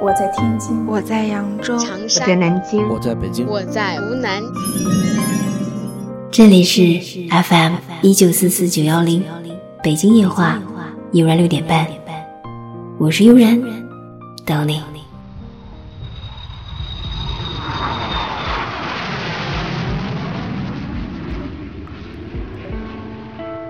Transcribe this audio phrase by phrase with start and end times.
[0.00, 4.42] 我在天津，我在扬州，长我在，南京，我在北京，我在湖南，
[6.30, 6.80] 这里是
[7.28, 9.22] FM 一九四四九幺零，
[9.82, 10.58] 北京夜话，
[11.12, 11.86] 悠然六点半，
[12.96, 13.60] 我是悠然，
[14.46, 14.82] 等你。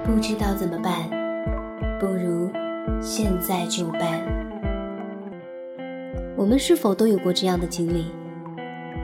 [0.05, 0.93] 不知道怎么办，
[1.99, 2.49] 不如
[3.01, 4.50] 现在就办。
[6.41, 8.07] 我们是否都有过这样的经历？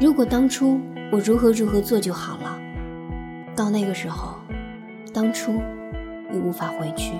[0.01, 0.81] 如果当初
[1.13, 2.59] 我如何如何做就好了。
[3.55, 4.39] 到那个时候，
[5.13, 5.53] 当初
[6.33, 7.13] 你无法回去，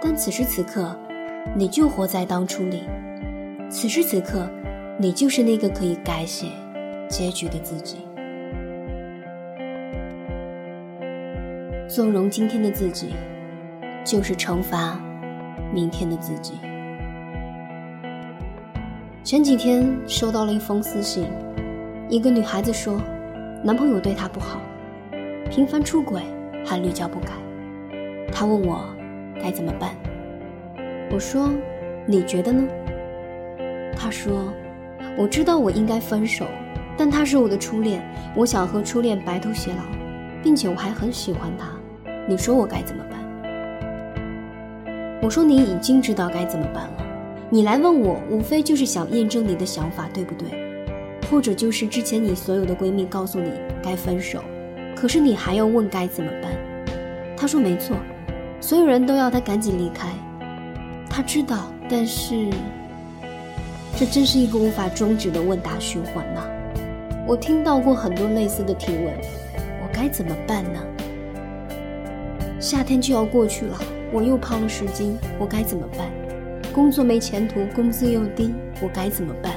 [0.00, 0.96] 但此时此刻，
[1.56, 2.84] 你就活在当初里。
[3.68, 4.48] 此时此刻，
[5.00, 6.46] 你就是那个可以改写
[7.08, 7.96] 结局的自己。
[11.88, 13.14] 纵容今天的自己，
[14.04, 14.96] 就是惩罚
[15.74, 16.54] 明天的自己。
[19.24, 21.28] 前几天收到了一封私信，
[22.08, 23.00] 一个女孩子说，
[23.62, 24.60] 男朋友对她不好。
[25.48, 26.20] 频繁出轨，
[26.66, 27.28] 还屡教不改。
[28.32, 28.84] 他问我
[29.40, 29.94] 该怎么办，
[31.12, 31.50] 我说
[32.04, 32.66] ：“你觉得呢？”
[33.94, 34.52] 他说
[35.16, 36.44] ：“我知道我应该分手，
[36.96, 38.02] 但他是我的初恋，
[38.34, 39.84] 我想和初恋白头偕老，
[40.42, 41.68] 并且我还很喜欢他。
[42.26, 43.20] 你说我该怎么办？”
[45.22, 47.04] 我说：“你已经知道该怎么办了，
[47.54, 50.48] 你来问我，无非就是想验证你的想法，对不对？
[51.30, 53.50] 或者就是之前你所有的闺蜜告诉你
[53.82, 54.42] 该分手。”
[54.96, 56.50] 可是你还要问该怎么办？
[57.36, 57.94] 她说没错，
[58.58, 60.08] 所有人都要她赶紧离开。
[61.10, 62.48] 她知道，但是
[63.98, 66.48] 这真是一个无法终止的问答循环呐。
[67.28, 69.14] 我听到过很多类似的提问，
[69.82, 70.80] 我该怎么办呢？
[72.58, 73.78] 夏天就要过去了，
[74.10, 76.10] 我又胖了十斤，我该怎么办？
[76.72, 79.52] 工作没前途，工资又低，我该怎么办？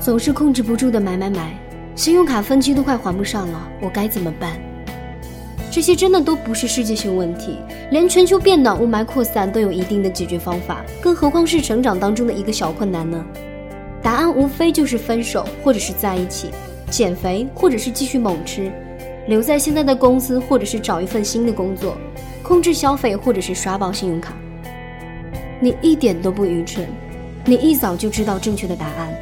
[0.00, 1.54] 总是控制不住的买买买。
[1.94, 4.56] 信用卡分期都快还不上了，我该怎么办？
[5.70, 7.58] 这些真的都不是世界性问题，
[7.90, 13.24] 连全球变暖、雾霾扩散都有一定的解决方法，更何况是成长当中的一个小困难呢？
[14.00, 16.50] 答案无非就是分手，或者是在一起，
[16.88, 18.70] 减肥，或者是继续猛吃，
[19.26, 21.96] 留在现在的公司，或者是找一份新的工作，
[22.42, 24.34] 控制消费，或者是刷爆信用卡。
[25.60, 26.86] 你一点都不愚蠢，
[27.44, 29.12] 你一早就知道正确的答案，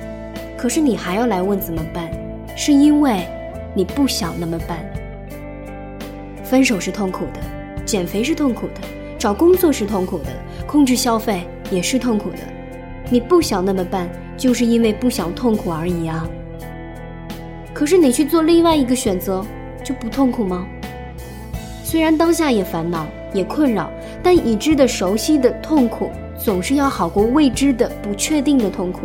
[0.57, 2.11] 可是你还要来问怎么办？
[2.55, 3.27] 是因为
[3.75, 4.79] 你不想那么办。
[6.45, 7.41] 分手是痛苦的，
[7.85, 8.75] 减肥是痛苦的，
[9.19, 10.27] 找工作是痛苦的，
[10.67, 12.39] 控制消费也是痛苦的。
[13.09, 16.29] 你不想那么办，就是因为不想痛苦而已啊。
[17.73, 19.45] 可是你去做另外一个选择，
[19.83, 20.67] 就不痛苦吗？
[21.83, 23.91] 虽然当下也烦恼也困扰，
[24.23, 29.03] 但已知的熟悉的痛苦，总是要好过未知的不确定的痛苦。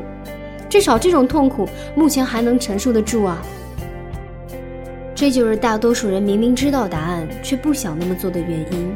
[0.69, 3.42] 至少这种痛苦目前还能承受得住啊！
[5.14, 8.94] 这就是大多数人明明知道答案却不想那么做的原因。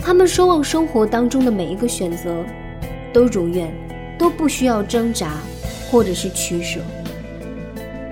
[0.00, 2.42] 他们奢望生活当中的每一个选择
[3.12, 3.70] 都如愿，
[4.18, 5.34] 都不需要挣扎
[5.90, 6.80] 或者是取舍。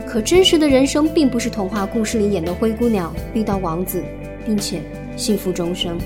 [0.07, 4.03] 可真实的人生并不是童话故事里演的灰姑娘遇到王子，
[4.45, 4.81] 并且
[5.17, 5.99] 幸福终生。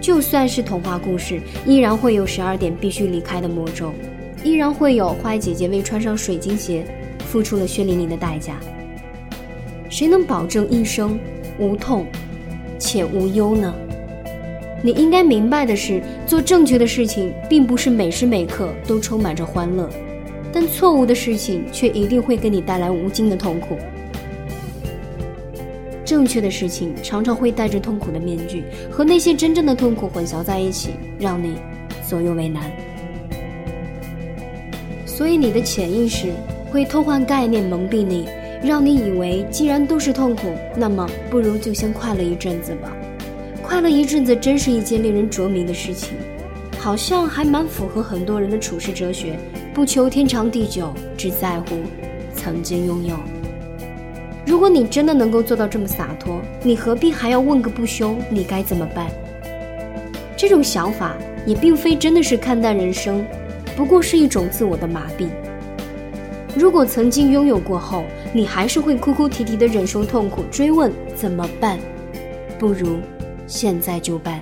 [0.00, 3.92] 就算是童话故事，依然会有十二点必须离开的魔咒。
[4.42, 6.84] 依然会有坏姐姐为穿上水晶鞋，
[7.26, 8.56] 付出了血淋淋的代价。
[9.88, 11.18] 谁能保证一生
[11.58, 12.06] 无痛
[12.78, 13.74] 且无忧呢？
[14.82, 19.90] 你应该明白的是，做正确的事情，并不是每时每刻都充满着欢乐，
[20.50, 23.76] 但错误的事情却一定会给你带来无尽的痛苦。
[26.10, 30.90] 正确的事情常常会戴着痛苦的面具，和那些真正的痛苦混淆在一起，
[31.20, 31.54] 让你
[32.04, 32.68] 左右为难。
[35.06, 36.32] 所以你的潜意识
[36.68, 38.28] 会偷换概念，蒙蔽你，
[38.60, 42.92] 让你以为既然都是痛苦，那么不如就先快乐一阵子吧。
[43.62, 46.16] 快乐一阵子真是一件令人着迷的事情，
[46.76, 49.38] 好像还蛮符合很多人的处世哲学：
[49.72, 51.76] 不求天长地久，只在乎
[52.34, 53.14] 曾经拥有。
[54.50, 58.16] 如果你真的能够做到这么洒脱，你何必还要问个不休？
[58.28, 59.06] 你该怎么办？
[60.36, 61.14] 这种想法
[61.46, 63.24] 也并非真的是看淡人生。
[63.76, 65.28] 不过是一种自我的麻痹。
[66.56, 68.02] 如果曾经拥有过后，
[68.32, 71.78] 你还是会哭哭啼啼的忍受痛苦，追问怎么办，
[72.58, 72.98] 不如
[73.46, 74.40] 现在就办。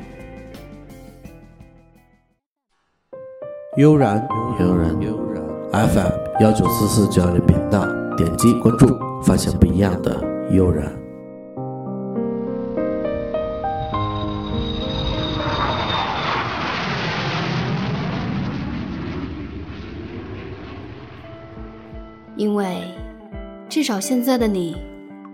[3.76, 4.26] 悠然，
[4.58, 7.86] 悠然，悠然，FM 幺九四四九二零频道，
[8.18, 10.20] 点击关注，发现不一样的
[10.50, 10.92] 悠然。
[22.36, 22.82] 因为
[23.68, 24.76] 至少现在的你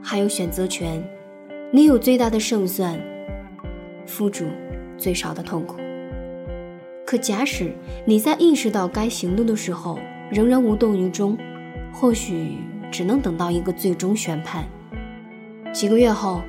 [0.03, 1.03] 还有选择权，
[1.73, 3.01] 你有最大的胜算，
[4.05, 4.45] 付出
[4.99, 5.77] 最少的痛苦。
[7.07, 7.73] 可假使
[8.05, 9.99] 你在意识到该行动的时候
[10.31, 11.39] 仍然无动于衷，
[11.91, 12.59] 或许
[12.95, 14.65] 只能等到一个最终宣判。
[15.73, 16.43] 几个月后，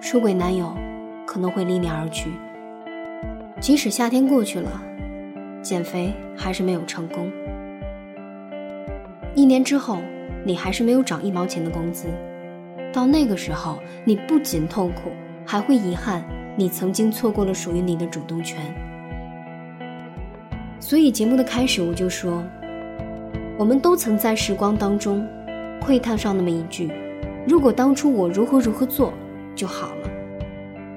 [0.00, 0.76] 出轨男友
[1.24, 2.32] 可能会离你而去。
[3.60, 4.82] 即使夏天过去了，
[5.62, 7.30] 减肥还是没有成功。
[9.36, 9.98] 一年之后，
[10.44, 12.08] 你还是没有涨一毛钱的工资。
[12.92, 15.12] 到那个时候，你不仅痛苦，
[15.46, 16.24] 还会遗憾
[16.56, 18.60] 你曾经错过了属于你的主动权。
[20.80, 22.42] 所以节目的开始我就说，
[23.56, 25.24] 我们都曾在时光当中
[25.84, 26.90] 窥探上那么一句
[27.46, 29.12] ：“如果当初我如何如何做
[29.54, 30.08] 就好了。”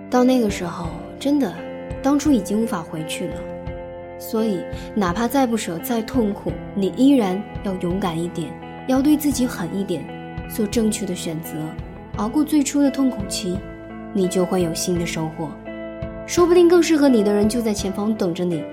[0.10, 0.88] 到那个时候，
[1.20, 1.54] 真的，
[2.02, 3.36] 当初已经无法回去了。
[4.18, 4.64] 所以，
[4.96, 8.50] 哪怕再不舍、再痛苦，你依然要勇敢一点，
[8.88, 10.08] 要对自己狠一点，
[10.50, 11.52] 做正确的选择，
[12.16, 13.60] 熬过最初的痛苦期，
[14.14, 15.50] 你就会有新的收获。
[16.26, 18.64] 说不定更适合你的人就在前方等着你，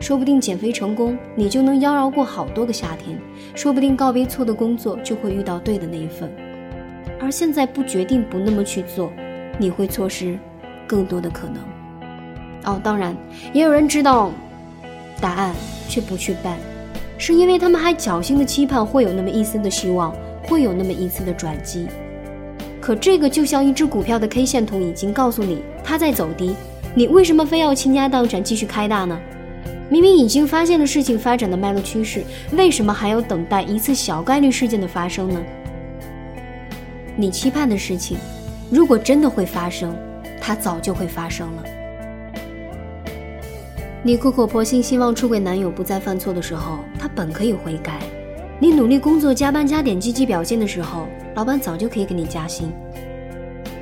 [0.00, 3.18] 说不定减肥成功，你就能妖娆过好多个夏天，
[3.54, 6.30] 说不定告别错的工作，就会遇到对的那一份。
[7.20, 9.12] 而现在不决定不那么去做，
[9.58, 10.38] 你会错失
[10.86, 11.56] 更多的可能。
[12.64, 13.16] 哦，当然，
[13.52, 14.30] 也有人知道。
[15.20, 15.52] 答案
[15.88, 16.56] 却不去办，
[17.18, 20.14] 是因为他们还侥幸的期盼会有那么一丝的希望，
[20.44, 21.88] 会有那么一次的转机。
[22.80, 26.54] 可这个就像一只股票的 K 线图已经告诉你它在走低，
[26.94, 29.18] 你为什么非要倾家荡产继续开大呢？
[29.90, 35.40] 明明已经发现了事情发展的脉络趋势，为什么还要等待一次小概率事件的发生呢？
[37.16, 38.18] 你期盼的事情，
[38.70, 39.96] 如果真的会发生，
[40.40, 41.64] 它早就会发生了。
[44.02, 47.94] 你苦口婆心希望出轨男友不再犯错的时候，他本可以悔改；
[48.60, 52.70] 你努力工作、加班加点、积极表现的时候，老板早就可以给你加薪。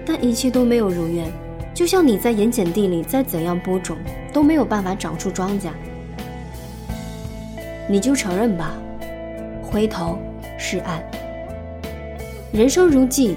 [0.07, 1.27] 但一切都没有如愿，
[1.75, 3.97] 就像你在盐碱地里再怎样播种，
[4.33, 5.69] 都没有办法长出庄稼。
[7.89, 8.75] 你就承认吧，
[9.63, 10.19] 回头
[10.59, 11.03] 是岸。
[12.53, 13.37] 人生如寄，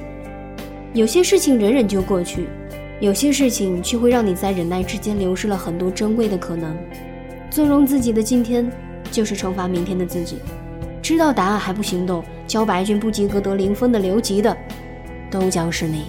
[0.94, 2.48] 有些事情忍忍就过去。
[3.00, 6.75] 有些事情却会让你在忍耐之间流失了很多珍贵的可能。
[7.50, 8.69] 纵容自己的今天，
[9.12, 10.40] 就是惩罚明天的自己。
[11.02, 14.56] 知道答案还不行动，交白卷不及格得零分的留级的，
[15.31, 16.06] 都将是你。